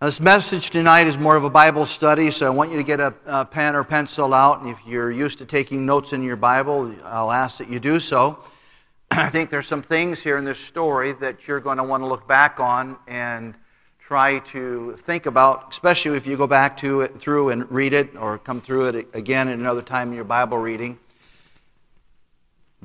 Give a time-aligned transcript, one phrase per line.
[0.00, 2.98] This message tonight is more of a Bible study, so I want you to get
[2.98, 4.60] a, a, pen or pencil out.
[4.60, 8.00] And if you're used to taking notes in your Bible, I'll ask that you do
[8.00, 8.40] so.
[9.12, 12.08] I think there's some things here in this story that you're going to want to
[12.08, 13.54] look back on and
[14.00, 18.16] try to think about, especially if you go back to it through and read it
[18.16, 20.98] or come through it again at another time in your Bible reading.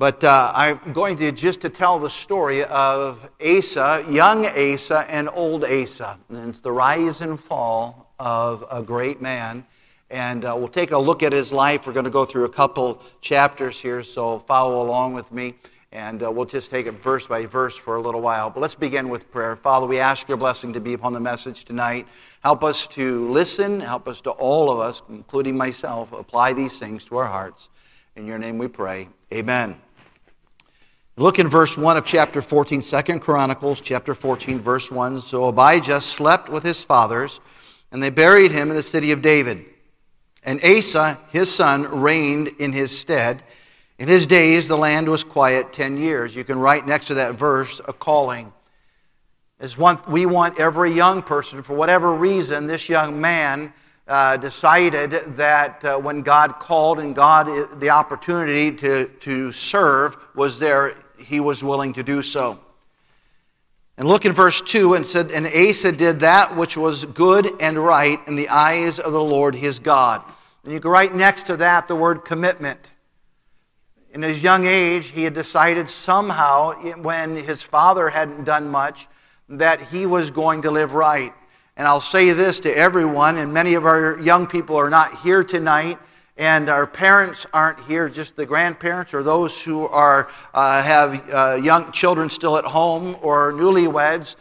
[0.00, 5.28] But uh, I'm going to just to tell the story of Asa, young Asa, and
[5.34, 6.18] old Asa.
[6.30, 9.66] And it's the rise and fall of a great man.
[10.10, 11.86] And uh, we'll take a look at his life.
[11.86, 15.52] We're going to go through a couple chapters here, so follow along with me.
[15.92, 18.48] And uh, we'll just take it verse by verse for a little while.
[18.48, 19.54] But let's begin with prayer.
[19.54, 22.06] Father, we ask your blessing to be upon the message tonight.
[22.42, 23.80] Help us to listen.
[23.80, 27.68] Help us to all of us, including myself, apply these things to our hearts.
[28.16, 29.06] In your name we pray.
[29.30, 29.78] Amen.
[31.20, 35.20] Look in verse 1 of chapter 14, 2 Chronicles, chapter 14, verse 1.
[35.20, 37.40] So Abijah slept with his fathers,
[37.92, 39.66] and they buried him in the city of David.
[40.44, 43.42] And Asa, his son, reigned in his stead.
[43.98, 46.34] In his days, the land was quiet 10 years.
[46.34, 48.50] You can write next to that verse a calling.
[49.58, 53.74] As one, we want every young person, for whatever reason, this young man
[54.08, 60.58] uh, decided that uh, when God called and God, the opportunity to, to serve was
[60.58, 62.58] there, he was willing to do so.
[63.96, 67.78] And look in verse 2 and said, And Asa did that which was good and
[67.78, 70.22] right in the eyes of the Lord his God.
[70.64, 72.90] And you can write next to that the word commitment.
[74.12, 79.06] In his young age, he had decided somehow, when his father hadn't done much,
[79.48, 81.32] that he was going to live right.
[81.76, 85.44] And I'll say this to everyone, and many of our young people are not here
[85.44, 85.98] tonight
[86.40, 91.60] and our parents aren't here, just the grandparents or those who are, uh, have uh,
[91.62, 94.36] young children still at home or newlyweds,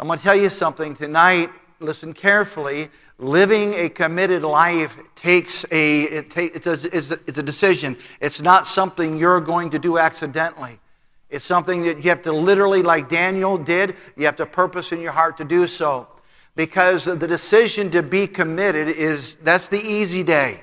[0.00, 1.50] I'm going to tell you something tonight.
[1.78, 2.88] Listen carefully.
[3.18, 7.98] Living a committed life takes a, it take, it's, a, it's, a, it's a decision.
[8.22, 10.80] It's not something you're going to do accidentally.
[11.28, 15.02] It's something that you have to literally, like Daniel did, you have to purpose in
[15.02, 16.08] your heart to do so.
[16.56, 20.62] Because the decision to be committed is, that's the easy day.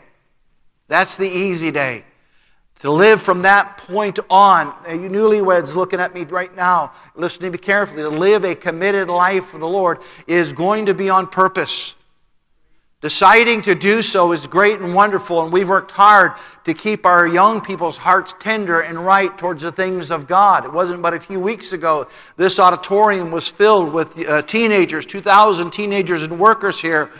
[0.89, 2.03] That's the easy day.
[2.79, 7.57] To live from that point on, you newlyweds looking at me right now, listening to
[7.57, 11.27] me carefully, to live a committed life for the Lord is going to be on
[11.27, 11.93] purpose.
[13.01, 16.33] Deciding to do so is great and wonderful, and we've worked hard
[16.65, 20.65] to keep our young people's hearts tender and right towards the things of God.
[20.65, 25.71] It wasn't but a few weeks ago this auditorium was filled with uh, teenagers, 2,000
[25.71, 27.11] teenagers and workers here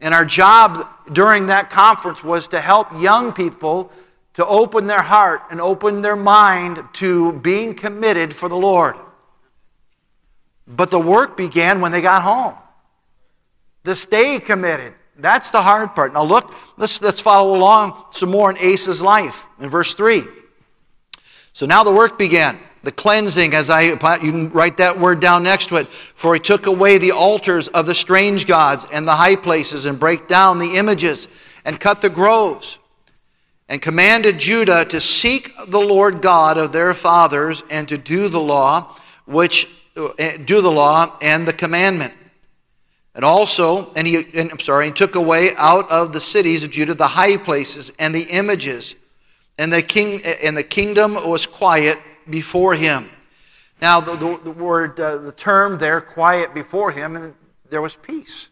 [0.00, 3.90] and our job during that conference was to help young people
[4.34, 8.94] to open their heart and open their mind to being committed for the Lord.
[10.66, 12.54] But the work began when they got home.
[13.84, 14.94] To stay committed.
[15.16, 16.12] That's the hard part.
[16.12, 20.22] Now look, let's, let's follow along some more in Asa's life in verse 3.
[21.52, 25.42] So now the work began the cleansing, as I, you can write that word down
[25.42, 25.88] next to it.
[25.88, 29.98] For he took away the altars of the strange gods and the high places and
[29.98, 31.28] break down the images
[31.64, 32.78] and cut the groves
[33.68, 38.40] and commanded Judah to seek the Lord God of their fathers and to do the
[38.40, 38.96] law,
[39.26, 40.08] which uh,
[40.44, 42.14] do the law and the commandment.
[43.14, 46.70] And also, and he, and, I'm sorry, he took away out of the cities of
[46.70, 48.94] Judah the high places and the images,
[49.58, 51.98] and the king and the kingdom was quiet
[52.30, 53.10] before him.
[53.80, 57.34] Now, the, the, the word, uh, the term there, quiet before him, and
[57.70, 58.50] there was peace.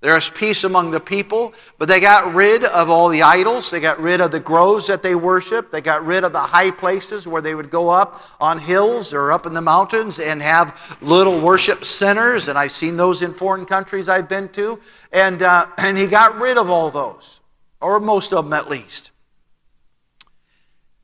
[0.00, 3.68] There was peace among the people, but they got rid of all the idols.
[3.68, 5.72] They got rid of the groves that they worshiped.
[5.72, 9.32] They got rid of the high places where they would go up on hills or
[9.32, 12.46] up in the mountains and have little worship centers.
[12.46, 14.78] And I've seen those in foreign countries I've been to.
[15.12, 17.40] And, uh, and he got rid of all those,
[17.80, 19.10] or most of them at least.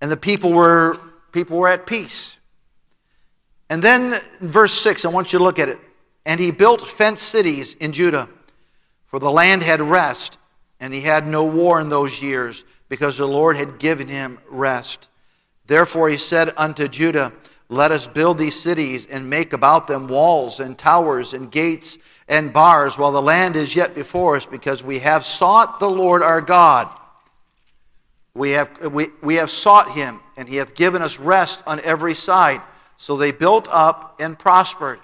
[0.01, 1.01] And the people were
[1.35, 2.39] people were at peace.
[3.69, 5.79] And then, verse 6, I want you to look at it.
[6.25, 8.29] And he built fenced cities in Judah,
[9.09, 10.39] for the land had rest,
[10.81, 15.09] and he had no war in those years, because the Lord had given him rest.
[15.67, 17.33] Therefore he said unto Judah,
[17.69, 21.99] Let us build these cities and make about them walls and towers and gates
[22.29, 26.23] and bars, while the land is yet before us, because we have sought the Lord
[26.23, 26.89] our God.
[28.35, 32.15] We have, we, we have sought him, and he hath given us rest on every
[32.15, 32.61] side.
[32.97, 35.01] So they built up and prospered.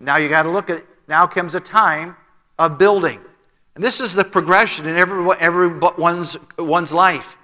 [0.00, 0.86] Now you got to look at it.
[1.08, 2.16] now comes a time
[2.58, 3.20] of building.
[3.74, 7.36] And this is the progression in every, everyone's one's life.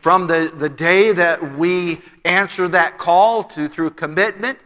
[0.00, 4.58] From the, the day that we answer that call to through commitment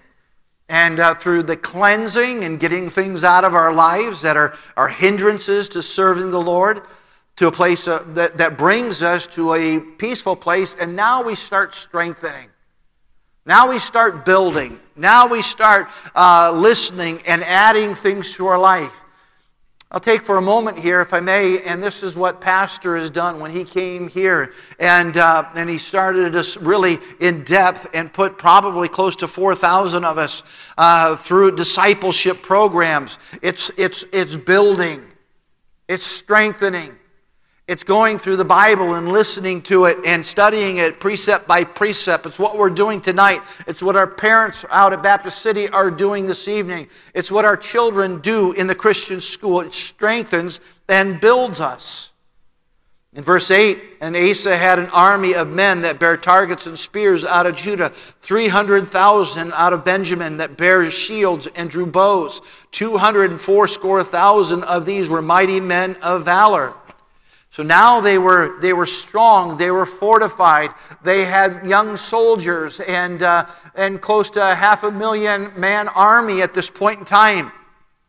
[0.68, 4.88] and uh, through the cleansing and getting things out of our lives that are, are
[4.88, 6.82] hindrances to serving the Lord
[7.36, 10.76] to a place uh, that, that brings us to a peaceful place.
[10.78, 12.48] And now we start strengthening.
[13.46, 14.80] Now we start building.
[14.96, 18.92] Now we start uh, listening and adding things to our life.
[19.90, 23.12] I'll take for a moment here, if I may, and this is what Pastor has
[23.12, 24.52] done when he came here.
[24.80, 30.04] And, uh, and he started us really in depth and put probably close to 4,000
[30.04, 30.42] of us
[30.78, 33.18] uh, through discipleship programs.
[33.40, 35.04] It's, it's, it's building,
[35.86, 36.98] it's strengthening.
[37.66, 42.26] It's going through the Bible and listening to it and studying it precept by precept.
[42.26, 43.40] It's what we're doing tonight.
[43.66, 46.88] It's what our parents out at Baptist City are doing this evening.
[47.14, 49.62] It's what our children do in the Christian school.
[49.62, 52.10] It strengthens and builds us.
[53.14, 57.24] In verse 8, and Asa had an army of men that bare targets and spears
[57.24, 62.42] out of Judah, 300,000 out of Benjamin that bare shields and drew bows.
[62.72, 66.74] 204 score thousand of these were mighty men of valor.
[67.54, 70.72] So now they were, they were strong, they were fortified,
[71.04, 73.46] they had young soldiers and, uh,
[73.76, 77.52] and close to a half a million man army at this point in time.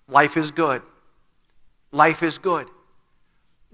[0.07, 0.81] Life is good.
[1.91, 2.67] Life is good.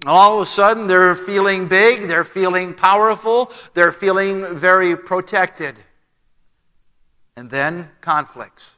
[0.04, 5.76] All of a sudden, they're feeling big, they're feeling powerful, they're feeling very protected.
[7.34, 8.76] And then conflicts.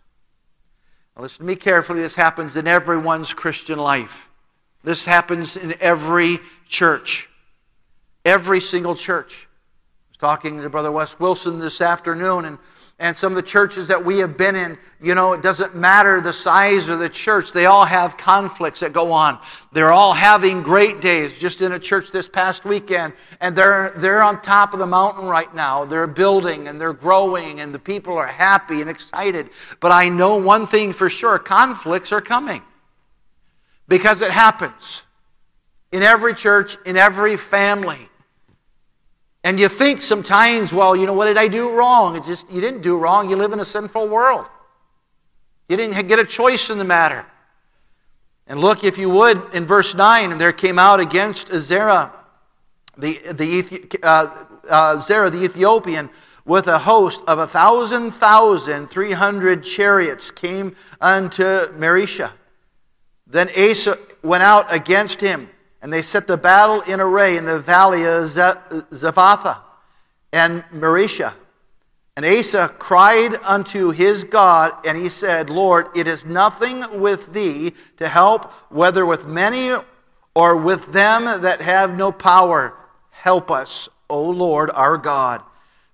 [1.16, 2.02] Now listen to me carefully.
[2.02, 4.28] This happens in everyone's Christian life.
[4.84, 6.38] This happens in every
[6.74, 7.28] church.
[8.24, 9.46] Every single church.
[9.46, 12.58] I was talking to Brother Wes Wilson this afternoon, and,
[12.98, 16.20] and some of the churches that we have been in, you know, it doesn't matter
[16.20, 19.38] the size of the church, they all have conflicts that go on.
[19.72, 21.38] They're all having great days.
[21.38, 25.26] Just in a church this past weekend, and they're, they're on top of the mountain
[25.26, 25.84] right now.
[25.84, 29.50] They're building and they're growing, and the people are happy and excited.
[29.78, 32.62] But I know one thing for sure conflicts are coming
[33.86, 35.04] because it happens
[35.94, 38.08] in every church, in every family.
[39.44, 42.16] And you think sometimes, well, you know, what did I do wrong?
[42.16, 43.30] It's just, you didn't do wrong.
[43.30, 44.46] You live in a sinful world.
[45.68, 47.24] You didn't get a choice in the matter.
[48.48, 52.12] And look, if you would, in verse 9, and there came out against Zerah,
[52.98, 56.10] the, the, uh, uh, the Ethiopian,
[56.44, 62.32] with a host of a thousand thousand, three hundred chariots came unto Mareshah.
[63.28, 65.48] Then Asa went out against him,
[65.84, 69.60] and they set the battle in array in the valley of Zephathah
[70.32, 71.34] and Mareshah.
[72.16, 77.74] And Asa cried unto his God, and he said, Lord, it is nothing with thee
[77.98, 79.74] to help, whether with many
[80.34, 82.74] or with them that have no power.
[83.10, 85.42] Help us, O Lord our God.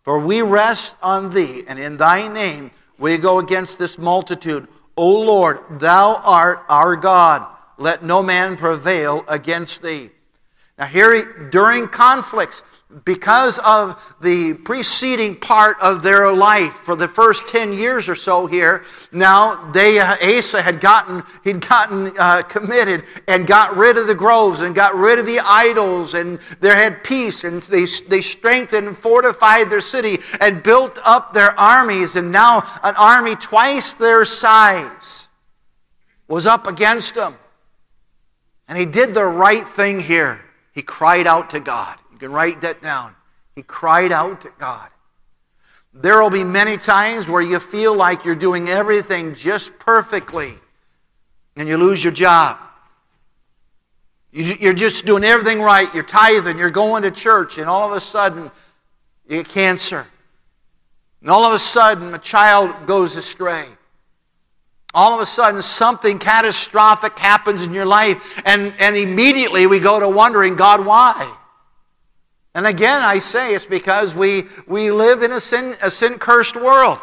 [0.02, 4.68] For we rest on thee, and in thy name we go against this multitude.
[4.96, 7.44] O Lord, thou art our God.
[7.80, 10.10] Let no man prevail against thee.
[10.78, 12.62] Now, here, during conflicts,
[13.06, 18.46] because of the preceding part of their life for the first 10 years or so
[18.46, 24.14] here now they asa had gotten he'd gotten uh, committed and got rid of the
[24.14, 28.88] groves and got rid of the idols and they had peace and they, they strengthened
[28.88, 34.24] and fortified their city and built up their armies and now an army twice their
[34.24, 35.28] size
[36.26, 37.36] was up against them
[38.70, 40.40] and he did the right thing here
[40.72, 43.14] he cried out to god You can write that down.
[43.54, 44.88] He cried out to God.
[45.92, 50.54] There will be many times where you feel like you're doing everything just perfectly
[51.56, 52.58] and you lose your job.
[54.32, 55.92] You're just doing everything right.
[55.92, 58.50] You're tithing, you're going to church, and all of a sudden
[59.28, 60.06] you get cancer.
[61.20, 63.66] And all of a sudden a child goes astray.
[64.92, 70.00] All of a sudden something catastrophic happens in your life, and, and immediately we go
[70.00, 71.36] to wondering, God, why?
[72.54, 76.56] And again, I say it's because we, we live in a sin, a sin cursed
[76.56, 76.98] world.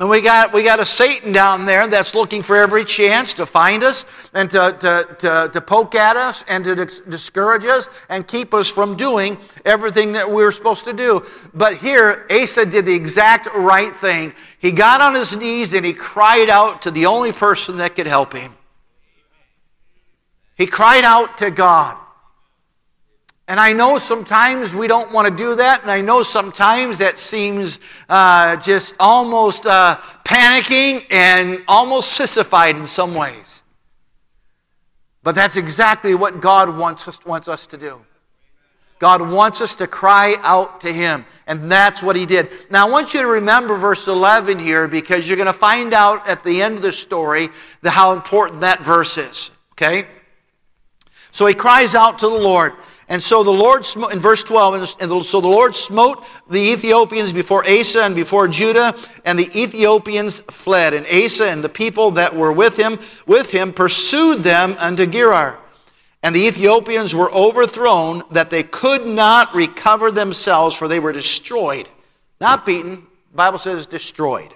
[0.00, 3.44] And we got, we got a Satan down there that's looking for every chance to
[3.44, 8.24] find us and to, to, to, to poke at us and to discourage us and
[8.24, 11.26] keep us from doing everything that we're supposed to do.
[11.52, 14.34] But here, Asa did the exact right thing.
[14.60, 18.06] He got on his knees and he cried out to the only person that could
[18.06, 18.54] help him.
[20.54, 21.96] He cried out to God.
[23.48, 27.18] And I know sometimes we don't want to do that, and I know sometimes that
[27.18, 27.78] seems
[28.10, 33.62] uh, just almost uh, panicking and almost sissified in some ways.
[35.22, 38.02] But that's exactly what God wants us, wants us to do.
[38.98, 41.24] God wants us to cry out to Him.
[41.46, 42.52] And that's what He did.
[42.70, 46.28] Now, I want you to remember verse 11 here because you're going to find out
[46.28, 47.48] at the end of the story
[47.80, 49.50] the, how important that verse is.
[49.72, 50.06] Okay?
[51.30, 52.72] So he cries out to the Lord.
[53.10, 57.66] And so the Lord, in verse 12, and so the Lord smote the Ethiopians before
[57.66, 60.92] Asa and before Judah, and the Ethiopians fled.
[60.92, 65.58] And Asa and the people that were with him, with him pursued them unto Gerar.
[66.22, 71.88] And the Ethiopians were overthrown that they could not recover themselves, for they were destroyed.
[72.42, 74.52] Not beaten, the Bible says destroyed.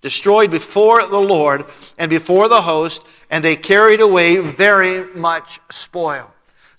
[0.00, 1.66] Destroyed before the Lord
[1.98, 6.31] and before the host, and they carried away very much spoil.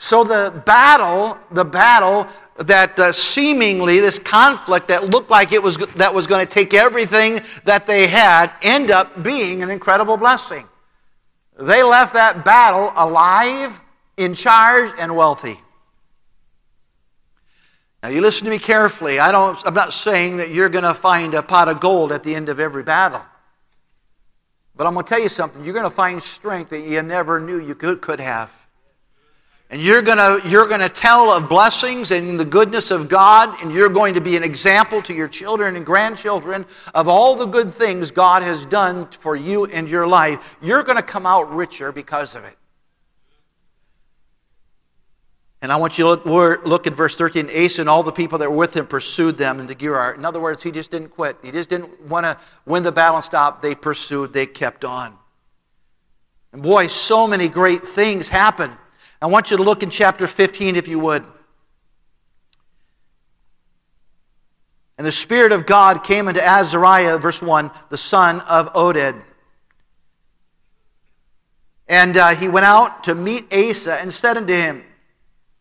[0.03, 5.77] So the battle, the battle that uh, seemingly this conflict that looked like it was
[5.95, 10.67] that was going to take everything that they had end up being an incredible blessing.
[11.57, 13.79] They left that battle alive,
[14.17, 15.57] in charge, and wealthy.
[18.03, 19.19] Now you listen to me carefully.
[19.19, 22.25] I don't I'm not saying that you're going to find a pot of gold at
[22.25, 23.21] the end of every battle.
[24.75, 25.63] But I'm going to tell you something.
[25.63, 28.51] You're going to find strength that you never knew you could, could have.
[29.73, 33.73] And you're going you're going to tell of blessings and the goodness of God, and
[33.73, 37.73] you're going to be an example to your children and grandchildren of all the good
[37.73, 40.57] things God has done for you and your life.
[40.61, 42.55] You're going to come out richer because of it.
[45.63, 47.49] And I want you to look, look at verse 13.
[47.49, 50.13] Asa and all the people that were with him pursued them into Gerar.
[50.13, 51.37] In other words, he just didn't quit.
[51.41, 52.37] He just didn't want to
[52.67, 53.63] win the battle and stop.
[53.63, 55.17] They pursued, they kept on.
[56.51, 58.77] And boy, so many great things happened.
[59.23, 61.23] I want you to look in chapter 15, if you would.
[64.97, 69.23] And the Spirit of God came into Azariah, verse 1, the son of Oded.
[71.87, 74.83] And uh, he went out to meet Asa and said unto him,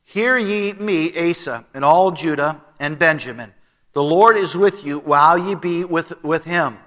[0.03, 3.55] Hear ye me, Asa, and all Judah and Benjamin.
[3.93, 6.79] The Lord is with you while ye be with, with him.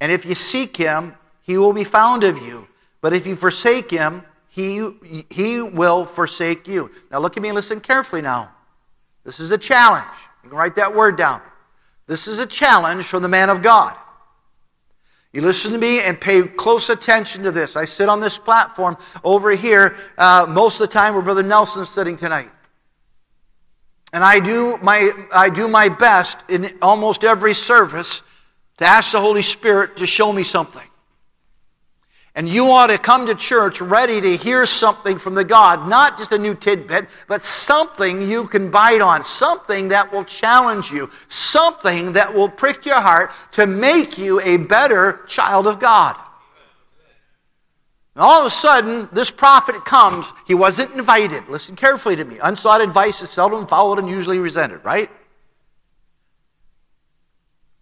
[0.00, 2.68] And if ye seek him, he will be found of you.
[3.00, 6.90] But if you forsake him, he, he will forsake you.
[7.10, 8.50] Now look at me and listen carefully now.
[9.24, 10.06] This is a challenge.
[10.42, 11.40] You can write that word down.
[12.06, 13.96] This is a challenge from the man of God.
[15.32, 17.76] You listen to me and pay close attention to this.
[17.76, 21.88] I sit on this platform over here uh, most of the time where Brother Nelson's
[21.88, 22.50] sitting tonight.
[24.12, 28.22] And I do, my, I do my best in almost every service
[28.78, 30.82] to ask the Holy Spirit to show me something.
[32.34, 36.16] And you ought to come to church ready to hear something from the God, not
[36.16, 41.10] just a new tidbit, but something you can bite on, something that will challenge you,
[41.28, 46.16] something that will prick your heart to make you a better child of God.
[48.14, 50.32] And all of a sudden, this prophet comes.
[50.46, 51.48] He wasn't invited.
[51.48, 52.38] Listen carefully to me.
[52.40, 55.10] Unsought advice is seldom followed and usually resented, right?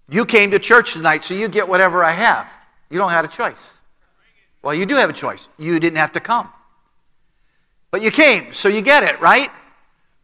[0.08, 2.50] You came to church tonight, so you get whatever I have.
[2.88, 3.80] You don't have a choice.
[4.68, 5.48] Well, you do have a choice.
[5.56, 6.46] You didn't have to come.
[7.90, 9.50] But you came, so you get it, right?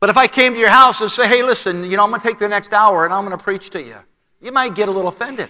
[0.00, 2.20] But if I came to your house and say, hey, listen, you know, I'm going
[2.20, 3.96] to take the next hour and I'm going to preach to you,
[4.42, 5.48] you might get a little offended.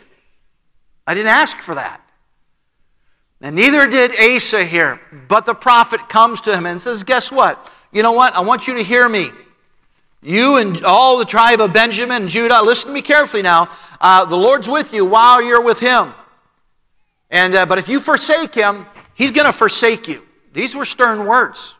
[1.08, 2.08] I didn't ask for that.
[3.40, 5.00] And neither did Asa here.
[5.26, 7.72] But the prophet comes to him and says, Guess what?
[7.90, 8.36] You know what?
[8.36, 9.32] I want you to hear me.
[10.22, 13.74] You and all the tribe of Benjamin and Judah, listen to me carefully now.
[14.00, 16.14] Uh, the Lord's with you while you're with him.
[17.34, 20.24] And, uh, but if you forsake him, he's going to forsake you.
[20.52, 21.74] These were stern words.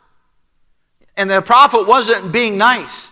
[1.15, 3.09] And the prophet wasn't being nice.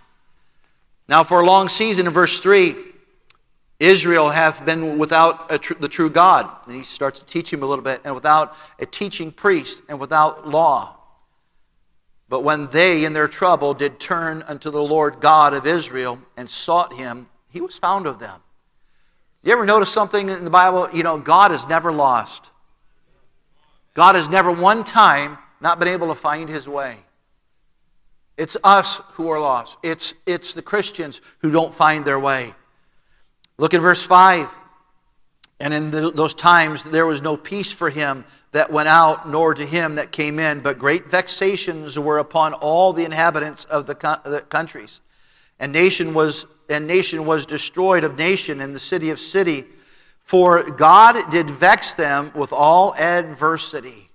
[1.07, 2.75] Now, for a long season, in verse 3,
[3.79, 6.49] Israel hath been without tr- the true God.
[6.65, 9.97] And he starts to teach him a little bit, and without a teaching priest, and
[9.97, 10.97] without law.
[12.27, 16.49] But when they, in their trouble, did turn unto the Lord God of Israel and
[16.49, 18.42] sought him, he was found of them.
[19.43, 20.89] You ever notice something in the Bible?
[20.93, 22.49] You know, God is never lost.
[23.93, 26.97] God has never one time not been able to find his way.
[28.37, 29.77] It's us who are lost.
[29.83, 32.55] It's, it's the Christians who don't find their way.
[33.57, 34.49] Look at verse 5.
[35.59, 39.53] And in the, those times there was no peace for him that went out, nor
[39.53, 43.95] to him that came in, but great vexations were upon all the inhabitants of the,
[44.25, 45.01] the countries.
[45.59, 49.65] And nation was and nation was destroyed of nation and the city of city.
[50.23, 54.09] For God did vex them with all adversity.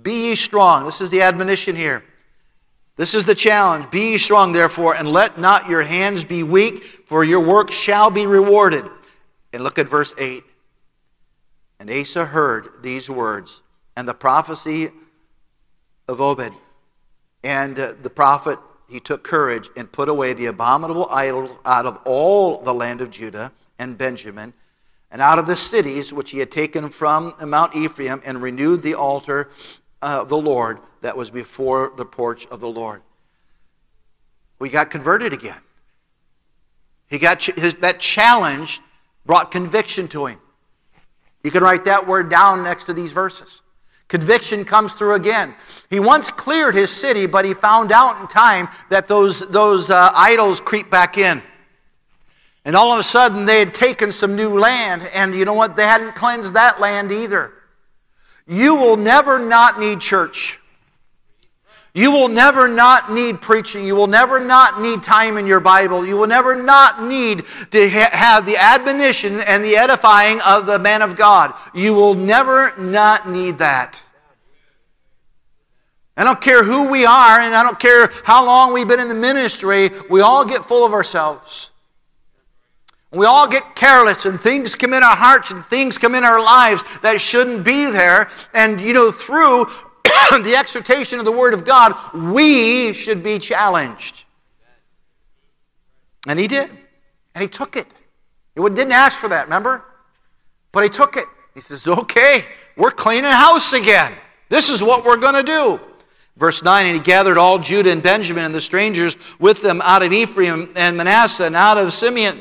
[0.00, 0.84] Be ye strong.
[0.84, 2.02] This is the admonition here.
[2.96, 3.90] This is the challenge.
[3.90, 8.10] Be ye strong, therefore, and let not your hands be weak, for your work shall
[8.10, 8.84] be rewarded.
[9.52, 10.42] And look at verse 8.
[11.78, 13.60] And Asa heard these words
[13.96, 14.90] and the prophecy
[16.08, 16.54] of Oded.
[17.44, 18.58] And uh, the prophet
[18.92, 23.10] he took courage and put away the abominable idols out of all the land of
[23.10, 24.52] Judah and Benjamin,
[25.10, 28.94] and out of the cities which he had taken from Mount Ephraim, and renewed the
[28.94, 29.50] altar
[30.02, 33.02] of the Lord that was before the porch of the Lord.
[34.58, 35.58] We got converted again.
[37.08, 38.80] He got his, that challenge
[39.26, 40.38] brought conviction to him.
[41.42, 43.62] You can write that word down next to these verses.
[44.12, 45.54] Conviction comes through again.
[45.88, 50.10] He once cleared his city, but he found out in time that those, those uh,
[50.14, 51.40] idols creep back in.
[52.66, 55.76] And all of a sudden, they had taken some new land, and you know what?
[55.76, 57.54] They hadn't cleansed that land either.
[58.46, 60.60] You will never not need church.
[61.94, 63.84] You will never not need preaching.
[63.84, 66.06] You will never not need time in your Bible.
[66.06, 70.78] You will never not need to ha- have the admonition and the edifying of the
[70.78, 71.52] man of God.
[71.74, 74.02] You will never not need that.
[76.16, 79.08] I don't care who we are, and I don't care how long we've been in
[79.08, 81.70] the ministry, we all get full of ourselves.
[83.10, 86.40] We all get careless, and things come in our hearts and things come in our
[86.40, 88.30] lives that shouldn't be there.
[88.54, 89.66] And, you know, through
[90.42, 94.24] the exhortation of the Word of God, we should be challenged.
[96.26, 96.70] And he did.
[97.34, 97.86] And he took it.
[98.54, 99.84] He didn't ask for that, remember?
[100.70, 101.26] But he took it.
[101.54, 102.44] He says, okay,
[102.76, 104.12] we're cleaning house again.
[104.48, 105.80] This is what we're going to do.
[106.36, 110.02] Verse 9, and he gathered all Judah and Benjamin and the strangers with them out
[110.02, 112.40] of Ephraim and Manasseh and out of Simeon.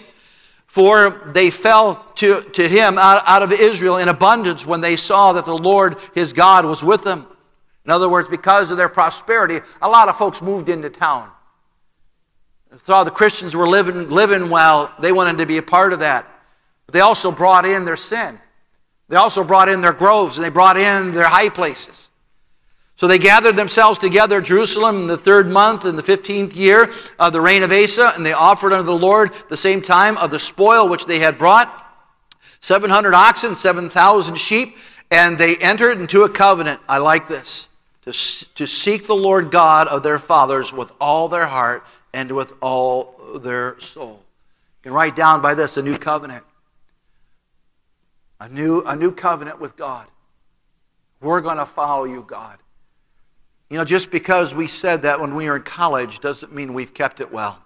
[0.68, 5.34] For they fell to, to him out, out of Israel in abundance when they saw
[5.34, 7.28] that the Lord his God was with them.
[7.86, 11.30] In other words, because of their prosperity, a lot of folks moved into town.
[12.84, 16.28] Saw the Christians were living, living well, they wanted to be a part of that.
[16.86, 18.40] But they also brought in their sin.
[19.10, 22.08] They also brought in their groves, and they brought in their high places.
[22.96, 26.94] So they gathered themselves together at Jerusalem in the third month in the fifteenth year
[27.20, 30.30] of the reign of Asa, and they offered unto the Lord the same time of
[30.30, 31.78] the spoil which they had brought
[32.62, 34.78] 700 oxen, 7,000 sheep,
[35.10, 36.80] and they entered into a covenant.
[36.88, 37.68] I like this
[38.04, 38.12] to,
[38.56, 43.16] to seek the Lord God of their fathers with all their heart and with all
[43.40, 44.24] their soul.
[44.80, 46.44] You can write down by this a new covenant.
[48.40, 50.08] A new, a new covenant with God.
[51.22, 52.58] We're going to follow you, God.
[53.70, 56.94] You know, just because we said that when we were in college doesn't mean we've
[56.94, 57.62] kept it well.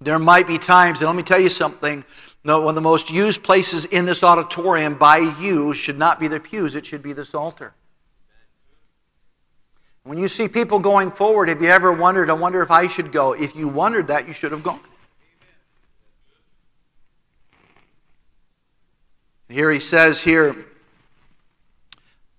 [0.00, 2.04] There might be times, and let me tell you something.
[2.44, 6.28] No, one of the most used places in this auditorium by you should not be
[6.28, 7.72] the pews, it should be this altar.
[10.04, 13.12] When you see people going forward, have you ever wondered, I wonder if I should
[13.12, 13.32] go?
[13.32, 14.80] If you wondered that, you should have gone.
[19.48, 20.56] Here he says here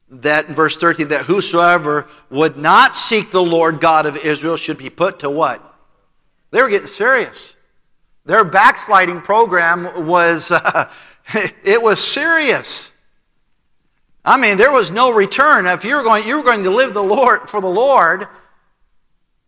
[0.10, 4.78] that in verse 13 that whosoever would not seek the Lord God of Israel should
[4.78, 5.62] be put to what?
[6.52, 7.56] They were getting serious.
[8.26, 10.92] Their backsliding program was uh,
[11.64, 12.93] it was serious.
[14.26, 15.66] I mean, there was no return.
[15.66, 18.28] If you were going, you were going to live the Lord for the Lord,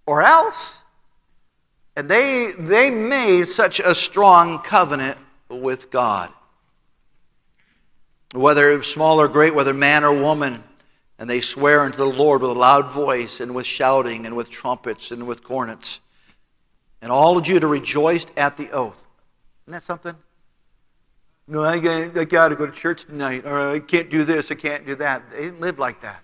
[0.06, 0.84] or else.
[1.96, 5.18] And they they made such a strong covenant
[5.50, 6.32] with God.
[8.34, 10.62] Whether small or great, whether man or woman,
[11.18, 14.50] and they swear unto the Lord with a loud voice, and with shouting, and with
[14.50, 16.02] trumpets, and with cornets.
[17.02, 19.08] And all of Judah rejoiced at the oath.
[19.64, 20.16] Isn't that something?
[21.48, 24.86] No, I, got, to go to church tonight, or I can't do this, I can't
[24.86, 25.30] do that.
[25.30, 26.24] They didn't live like that.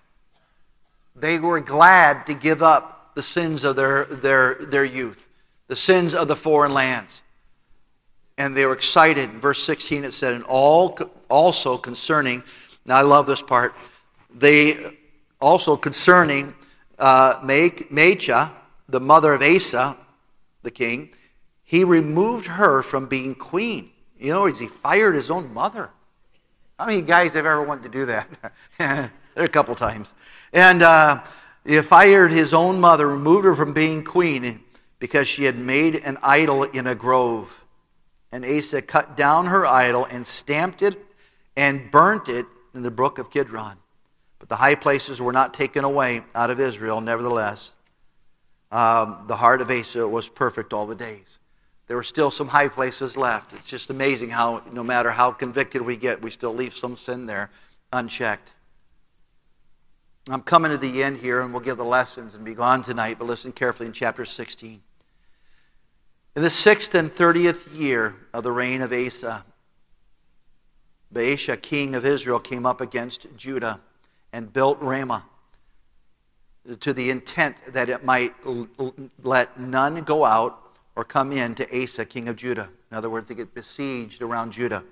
[1.14, 5.28] They were glad to give up the sins of their, their, their youth,
[5.68, 7.22] the sins of the foreign lands.
[8.36, 9.30] And they were excited.
[9.30, 12.42] In verse 16 it said, and all also concerning,
[12.84, 13.74] now I love this part,
[14.34, 14.96] they
[15.40, 16.52] also concerning
[16.98, 18.50] uh, Maacah,
[18.88, 19.96] the mother of Asa,
[20.64, 21.10] the king,
[21.62, 23.91] he removed her from being queen
[24.22, 25.90] you know, he fired his own mother.
[26.78, 28.28] How many guys have ever wanted to do that?
[28.78, 30.14] there a couple times.
[30.52, 31.24] And uh,
[31.66, 34.60] he fired his own mother, removed her from being queen
[35.00, 37.64] because she had made an idol in a grove.
[38.30, 41.04] And Asa cut down her idol and stamped it
[41.56, 43.76] and burnt it in the brook of Kidron.
[44.38, 47.72] But the high places were not taken away out of Israel, nevertheless.
[48.70, 51.40] Um, the heart of Asa was perfect all the days
[51.86, 53.52] there were still some high places left.
[53.52, 57.26] It's just amazing how, no matter how convicted we get, we still leave some sin
[57.26, 57.50] there
[57.92, 58.52] unchecked.
[60.30, 63.16] I'm coming to the end here, and we'll give the lessons and be gone tonight,
[63.18, 64.80] but listen carefully in chapter 16.
[66.34, 69.44] In the sixth and thirtieth year of the reign of Asa,
[71.12, 73.80] Baasha, king of Israel, came up against Judah
[74.32, 75.24] and built Ramah
[76.80, 78.34] to the intent that it might
[79.22, 80.61] let none go out
[80.96, 82.68] or come in to Asa, king of Judah.
[82.90, 84.84] In other words, they get besieged around Judah.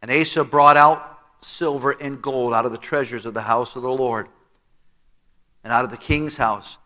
[0.00, 3.82] And Asa brought out silver and gold out of the treasures of the house of
[3.82, 4.28] the Lord
[5.64, 6.78] and out of the king's house,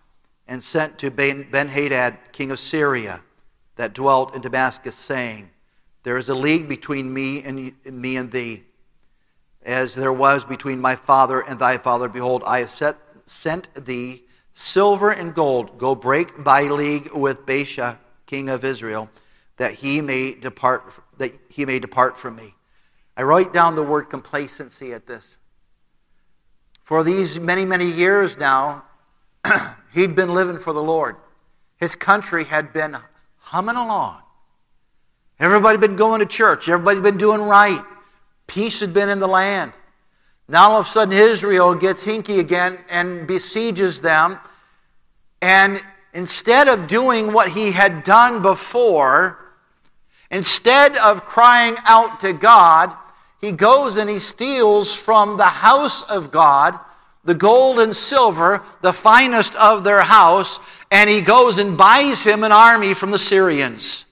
[0.47, 3.23] and sent to Ben Hadad, king of Syria,
[3.77, 5.51] that dwelt in Damascus, saying,
[6.03, 8.65] There is a league between me and me and thee,
[9.63, 12.09] as there was between my father and thy father.
[12.09, 15.79] Behold, I have set, sent thee silver and gold.
[15.79, 19.09] Go break thy league with Baasha, king of Israel,
[19.57, 22.55] that he may depart that he may depart from me.
[23.17, 25.37] I write down the word complacency at this.
[26.83, 28.85] For these many, many years now,
[29.95, 31.17] he'd been living for the Lord.
[31.79, 32.97] His country had been
[33.39, 34.21] humming along.
[35.41, 36.69] Everybody been going to church.
[36.69, 37.83] Everybody been doing right.
[38.47, 39.73] Peace had been in the land.
[40.49, 44.39] Now all of a sudden Israel gets hinky again and besieges them.
[45.43, 45.83] And
[46.17, 49.39] instead of doing what he had done before,
[50.31, 52.97] instead of crying out to God,
[53.39, 56.81] he goes and he steals from the house of God
[57.25, 60.61] the gold and silver, the finest of their house,
[60.93, 64.06] and he goes and buys him an army from the Syrians.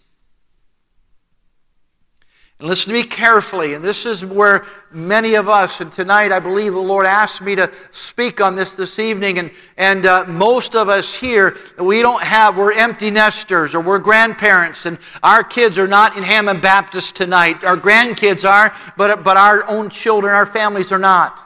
[2.60, 6.38] And listen to me carefully, and this is where many of us, and tonight I
[6.38, 10.76] believe the Lord asked me to speak on this this evening, and, and uh, most
[10.76, 15.80] of us here, we don't have, we're empty nesters or we're grandparents, and our kids
[15.80, 17.64] are not in Hammond Baptist tonight.
[17.64, 21.40] Our grandkids are, but, but our own children, our families are not.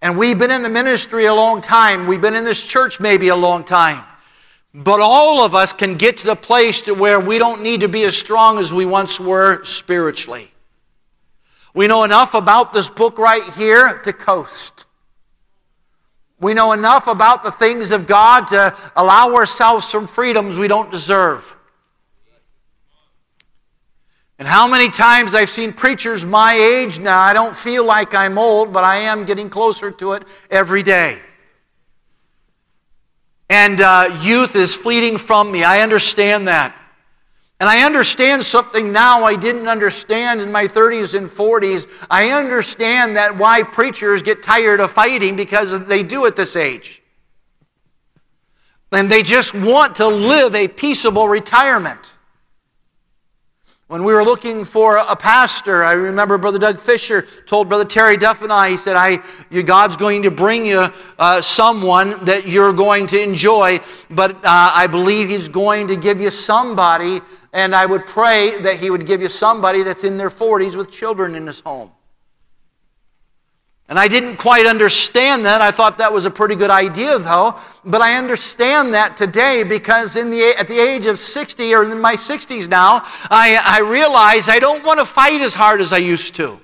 [0.00, 3.28] And we've been in the ministry a long time, we've been in this church maybe
[3.28, 4.02] a long time.
[4.78, 7.88] But all of us can get to the place to where we don't need to
[7.88, 10.50] be as strong as we once were spiritually.
[11.72, 14.84] We know enough about this book right here to coast.
[16.38, 20.90] We know enough about the things of God to allow ourselves some freedoms we don't
[20.90, 21.56] deserve.
[24.38, 28.36] And how many times I've seen preachers my age now, I don't feel like I'm
[28.36, 31.22] old, but I am getting closer to it every day.
[33.48, 35.62] And uh, youth is fleeting from me.
[35.62, 36.74] I understand that.
[37.58, 41.88] And I understand something now I didn't understand in my 30s and 40s.
[42.10, 47.02] I understand that why preachers get tired of fighting because they do at this age.
[48.92, 52.12] And they just want to live a peaceable retirement.
[53.88, 58.16] When we were looking for a pastor, I remember Brother Doug Fisher told Brother Terry
[58.16, 59.22] Duff and I, he said, I,
[59.62, 60.88] God's going to bring you
[61.20, 63.78] uh, someone that you're going to enjoy,
[64.10, 67.20] but uh, I believe He's going to give you somebody,
[67.52, 70.90] and I would pray that He would give you somebody that's in their 40s with
[70.90, 71.92] children in his home.
[73.88, 75.60] And I didn't quite understand that.
[75.60, 77.54] I thought that was a pretty good idea, though.
[77.84, 82.00] But I understand that today because in the, at the age of 60 or in
[82.00, 85.98] my 60s now, I, I realize I don't want to fight as hard as I
[85.98, 86.60] used to.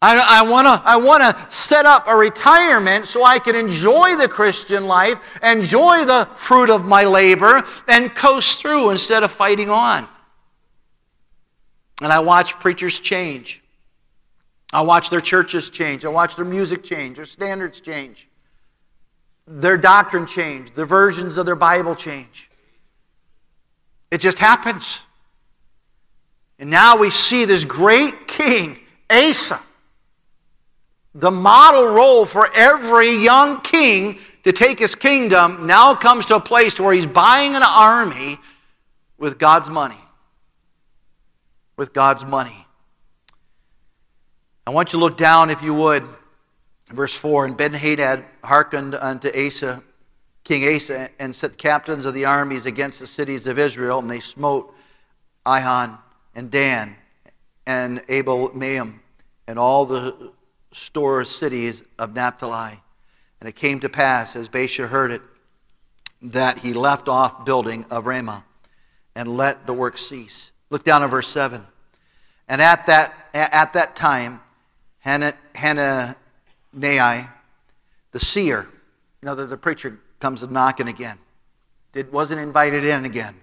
[0.00, 4.28] I, I want to I wanna set up a retirement so I can enjoy the
[4.28, 10.06] Christian life, enjoy the fruit of my labor, and coast through instead of fighting on.
[12.00, 13.60] And I watch preachers change.
[14.72, 16.04] I watch their churches change.
[16.04, 18.28] I watch their music change, their standards change,
[19.46, 22.50] their doctrine change, their versions of their Bible change.
[24.10, 25.00] It just happens.
[26.58, 28.78] And now we see this great king,
[29.10, 29.60] Asa,
[31.14, 36.40] the model role for every young king to take his kingdom, now comes to a
[36.40, 38.38] place where he's buying an army
[39.18, 39.98] with God's money.
[41.76, 42.66] With God's money.
[44.68, 46.06] I want you to look down, if you would,
[46.90, 47.46] verse 4.
[47.46, 49.82] And Ben Hadad hearkened unto Asa,
[50.44, 54.20] King Asa, and set captains of the armies against the cities of Israel, and they
[54.20, 54.74] smote
[55.46, 55.96] Ijon
[56.34, 56.96] and Dan
[57.66, 59.00] and Abel Maim
[59.46, 60.32] and all the
[60.72, 62.78] store cities of Naphtali.
[63.40, 65.22] And it came to pass, as Baasha heard it,
[66.20, 68.44] that he left off building of Ramah
[69.14, 70.50] and let the work cease.
[70.68, 71.66] Look down at verse 7.
[72.50, 74.42] And at that, at that time,
[75.08, 76.14] Hananiah,
[78.12, 78.68] the seer,
[79.22, 81.18] know, the, the preacher comes knocking again.
[81.94, 83.34] It wasn't invited in again.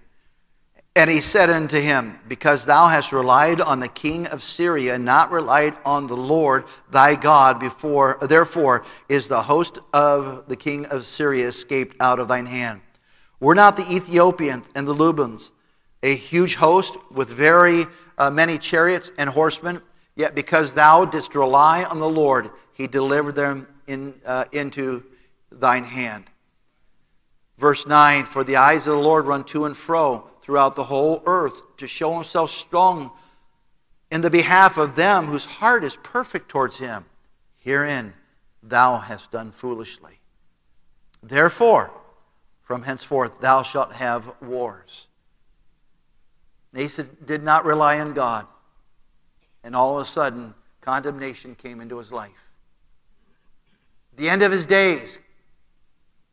[0.97, 5.29] And he said unto him, Because thou hast relied on the king of Syria, not
[5.29, 11.05] relied on the Lord thy God, before therefore is the host of the king of
[11.05, 12.81] Syria escaped out of thine hand.
[13.41, 15.51] Were not the Ethiopians and the Lubans
[16.01, 19.81] a huge host with very uh, many chariots and horsemen?
[20.15, 25.03] Yet because thou didst rely on the Lord, he delivered them in, uh, into
[25.51, 26.25] thine hand.
[27.57, 31.21] Verse 9 For the eyes of the Lord run to and fro throughout the whole
[31.25, 33.11] earth to show himself strong
[34.11, 37.05] in the behalf of them whose heart is perfect towards him.
[37.57, 38.13] Herein
[38.61, 40.19] thou hast done foolishly.
[41.23, 41.91] Therefore,
[42.61, 45.07] from henceforth thou shalt have wars.
[46.77, 48.47] Asa did not rely on God.
[49.65, 52.51] And all of a sudden, condemnation came into his life.
[54.15, 55.17] The end of his days,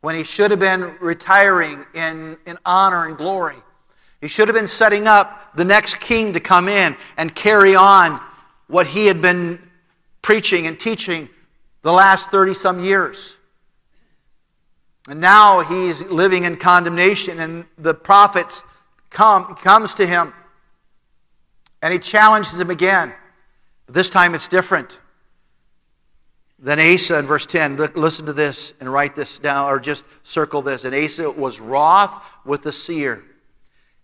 [0.02, 3.56] when he should have been retiring in, in honor and glory,
[4.20, 8.20] he should have been setting up the next king to come in and carry on
[8.66, 9.58] what he had been
[10.20, 11.30] preaching and teaching
[11.80, 13.38] the last 30 some years.
[15.08, 18.62] And now he's living in condemnation, and the prophet
[19.10, 20.34] come, comes to him
[21.82, 23.12] and he challenges him again.
[23.92, 24.98] This time it's different.
[26.58, 30.62] Then Asa in verse 10, listen to this and write this down, or just circle
[30.62, 30.84] this.
[30.84, 33.24] And Asa was wroth with the seer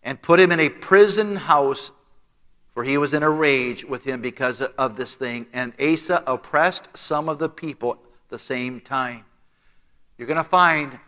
[0.03, 1.91] and put him in a prison house,
[2.75, 5.47] for he was in a rage with him because of this thing.
[5.53, 7.99] And Asa oppressed some of the people at
[8.29, 9.25] the same time.
[10.19, 10.99] You're going to find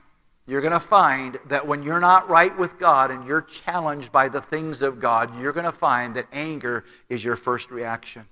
[0.46, 4.28] you're going to find that when you're not right with God and you're challenged by
[4.28, 8.26] the things of God, you're going to find that anger is your first reaction.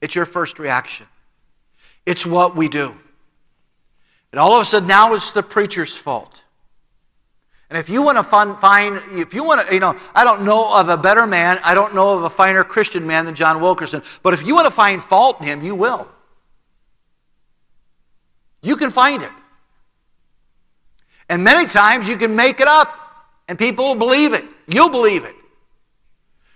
[0.00, 1.06] It's your first reaction.
[2.06, 2.94] It's what we do.
[4.32, 6.42] And all of a sudden now it's the preacher's fault.
[7.70, 10.74] And if you want to find, if you want to, you know, I don't know
[10.74, 14.02] of a better man, I don't know of a finer Christian man than John Wilkerson,
[14.22, 16.10] but if you want to find fault in him, you will.
[18.62, 19.30] You can find it.
[21.28, 22.88] And many times you can make it up
[23.48, 24.46] and people will believe it.
[24.66, 25.34] You'll believe it.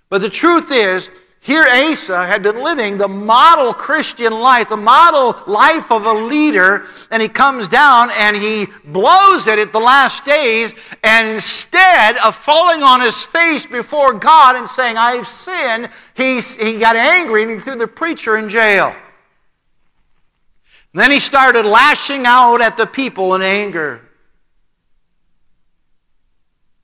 [0.09, 1.11] But the truth is,
[1.45, 6.87] here Asa had been living the model Christian life, the model life of a leader,
[7.11, 12.37] and he comes down and he blows it at the last days, and instead of
[12.37, 17.51] falling on his face before God and saying, I've sinned, he, he got angry and
[17.51, 18.95] he threw the preacher in jail.
[20.95, 24.09] Then he started lashing out at the people in anger.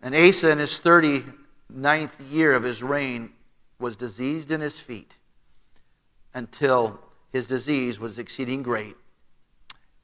[0.03, 3.31] And Asa, in his 39th year of his reign,
[3.79, 5.17] was diseased in his feet
[6.35, 7.01] until
[7.33, 8.97] his disease was exceeding great.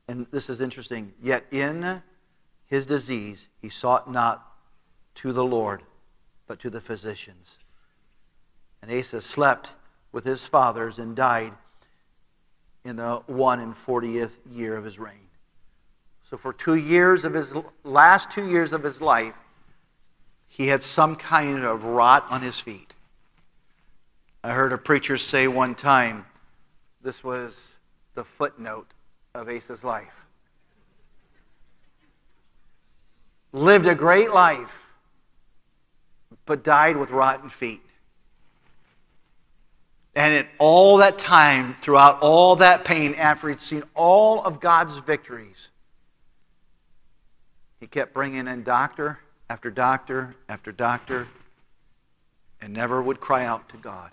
[0.08, 1.12] And this is interesting.
[1.22, 2.02] Yet in
[2.66, 4.46] his disease, he sought not
[5.16, 5.82] to the Lord,
[6.46, 7.58] but to the physicians.
[8.82, 9.70] And Asa slept
[10.12, 11.52] with his fathers and died
[12.84, 15.28] in the one and fortieth year of his reign.
[16.22, 19.34] So for two years of his last two years of his life,
[20.48, 22.93] he had some kind of rot on his feet.
[24.44, 26.26] I heard a preacher say one time
[27.00, 27.76] this was
[28.14, 28.92] the footnote
[29.35, 30.26] of Asa's life.
[33.54, 34.92] Lived a great life,
[36.44, 37.80] but died with rotten feet.
[40.14, 44.98] And in all that time, throughout all that pain, after he'd seen all of God's
[44.98, 45.70] victories,
[47.80, 51.28] he kept bringing in doctor after doctor after doctor
[52.61, 54.11] and never would cry out to God.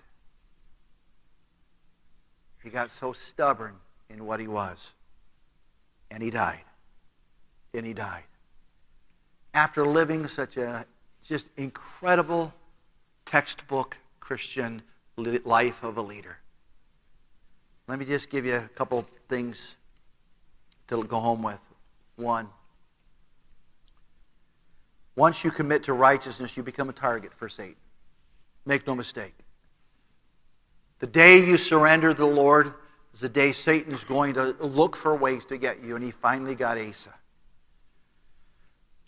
[2.62, 3.74] He got so stubborn
[4.08, 4.92] in what he was.
[6.10, 6.64] And he died.
[7.74, 8.24] And he died.
[9.54, 10.86] After living such a
[11.22, 12.52] just incredible
[13.24, 14.82] textbook Christian
[15.16, 16.38] life of a leader.
[17.88, 19.76] Let me just give you a couple things
[20.88, 21.58] to go home with.
[22.16, 22.48] One,
[25.16, 27.76] once you commit to righteousness, you become a target for Satan.
[28.64, 29.34] Make no mistake.
[31.02, 32.74] The day you surrender to the Lord
[33.12, 36.12] is the day Satan is going to look for ways to get you, and he
[36.12, 37.12] finally got Asa.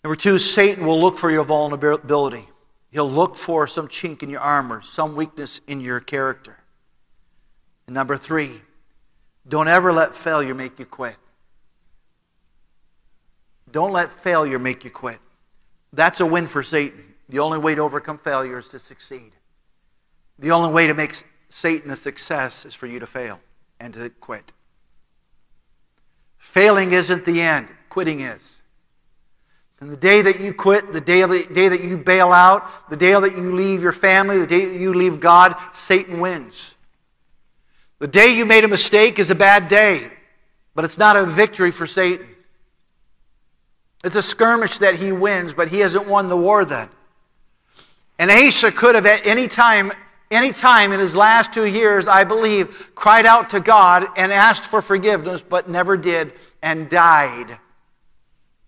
[0.03, 2.49] Number two, Satan will look for your vulnerability.
[2.91, 6.57] He'll look for some chink in your armor, some weakness in your character.
[7.87, 8.59] And number three,
[9.47, 11.15] don't ever let failure make you quit.
[13.71, 15.19] Don't let failure make you quit.
[15.93, 17.13] That's a win for Satan.
[17.29, 19.31] The only way to overcome failure is to succeed.
[20.37, 21.13] The only way to make
[21.55, 23.39] Satan a success is for you to fail
[23.79, 24.51] and to quit.
[26.37, 28.59] Failing isn't the end, quitting is.
[29.79, 32.97] And the day that you quit, the day, the day that you bail out, the
[32.97, 36.73] day that you leave your family, the day that you leave God, Satan wins.
[37.99, 40.11] The day you made a mistake is a bad day,
[40.73, 42.27] but it's not a victory for Satan.
[44.03, 46.89] It's a skirmish that he wins, but he hasn't won the war then.
[48.19, 49.93] And Asa could have at any time
[50.31, 54.65] any time in his last two years, I believe, cried out to God and asked
[54.65, 57.59] for forgiveness, but never did, and died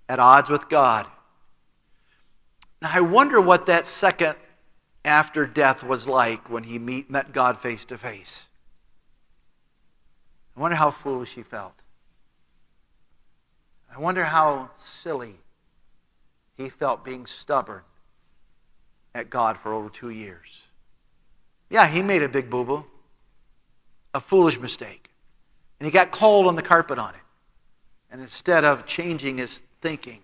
[0.07, 1.07] at odds with God.
[2.81, 4.35] Now, I wonder what that second
[5.03, 8.45] after death was like when he meet, met God face to face.
[10.55, 11.81] I wonder how foolish he felt.
[13.93, 15.37] I wonder how silly
[16.55, 17.81] he felt being stubborn
[19.15, 20.66] at God for over two years.
[21.69, 22.85] Yeah, he made a big boo boo,
[24.13, 25.09] a foolish mistake.
[25.79, 27.21] And he got cold on the carpet on it.
[28.09, 30.21] And instead of changing his thinking,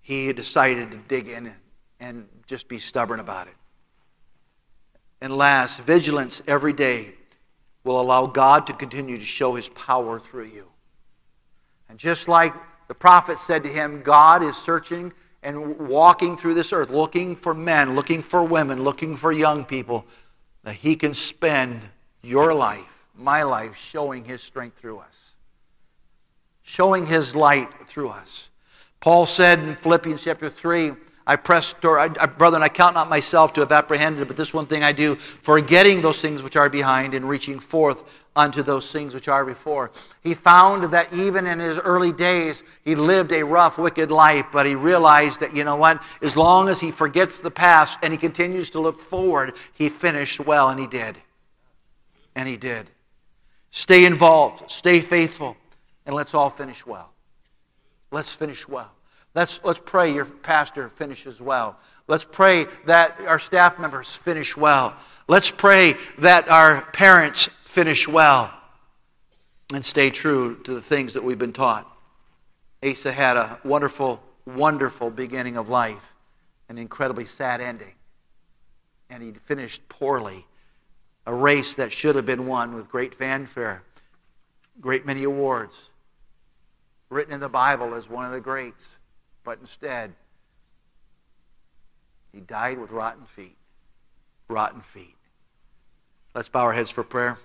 [0.00, 1.52] he decided to dig in
[1.98, 3.54] and just be stubborn about it.
[5.20, 7.14] And last, vigilance every day
[7.82, 10.66] will allow God to continue to show his power through you.
[11.88, 12.54] And just like
[12.88, 15.12] the prophet said to him, God is searching
[15.44, 20.06] and walking through this earth, looking for men, looking for women, looking for young people,
[20.64, 21.82] that he can spend
[22.22, 25.32] your life, my life, showing his strength through us,
[26.62, 28.48] showing his light through us.
[29.00, 30.92] Paul said in Philippians chapter 3,
[31.26, 34.66] I press toward, I, brethren, I count not myself to have apprehended, but this one
[34.66, 38.02] thing I do, forgetting those things which are behind and reaching forth
[38.36, 39.90] unto those things which are before.
[40.22, 44.66] He found that even in his early days, he lived a rough, wicked life, but
[44.66, 48.18] he realized that, you know what, as long as he forgets the past and he
[48.18, 51.16] continues to look forward, he finished well, and he did.
[52.34, 52.90] And he did.
[53.70, 55.56] Stay involved, stay faithful,
[56.06, 57.10] and let's all finish well.
[58.10, 58.90] Let's finish well.
[59.34, 61.76] Let's, let's pray your pastor finishes well.
[62.06, 64.94] Let's pray that our staff members finish well.
[65.26, 68.54] Let's pray that our parents finish well
[69.74, 71.90] and stay true to the things that we've been taught.
[72.88, 76.14] Asa had a wonderful, wonderful beginning of life,
[76.68, 77.94] an incredibly sad ending.
[79.10, 80.46] And he finished poorly.
[81.26, 83.82] A race that should have been won with great fanfare,
[84.80, 85.90] great many awards,
[87.10, 88.98] written in the Bible as one of the greats.
[89.42, 90.12] But instead,
[92.32, 93.56] he died with rotten feet.
[94.46, 95.16] Rotten feet.
[96.36, 97.38] Let's bow our heads for prayer.